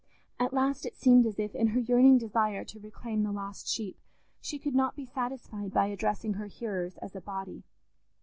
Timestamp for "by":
5.75-5.85